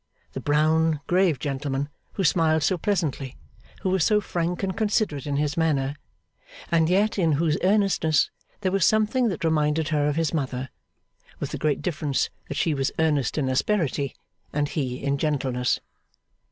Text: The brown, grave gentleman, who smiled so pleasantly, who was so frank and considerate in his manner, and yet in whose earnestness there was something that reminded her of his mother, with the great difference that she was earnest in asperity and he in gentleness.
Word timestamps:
The 0.33 0.39
brown, 0.41 0.99
grave 1.05 1.37
gentleman, 1.37 1.87
who 2.13 2.23
smiled 2.23 2.63
so 2.63 2.75
pleasantly, 2.75 3.37
who 3.81 3.91
was 3.91 4.03
so 4.03 4.19
frank 4.19 4.63
and 4.63 4.75
considerate 4.75 5.27
in 5.27 5.35
his 5.35 5.55
manner, 5.55 5.95
and 6.71 6.89
yet 6.89 7.19
in 7.19 7.33
whose 7.33 7.55
earnestness 7.61 8.31
there 8.61 8.71
was 8.71 8.83
something 8.83 9.27
that 9.29 9.43
reminded 9.43 9.89
her 9.89 10.07
of 10.07 10.15
his 10.15 10.33
mother, 10.33 10.69
with 11.39 11.51
the 11.51 11.59
great 11.59 11.83
difference 11.83 12.31
that 12.47 12.57
she 12.57 12.73
was 12.73 12.91
earnest 12.97 13.37
in 13.37 13.47
asperity 13.47 14.15
and 14.51 14.69
he 14.69 15.03
in 15.03 15.19
gentleness. 15.19 15.79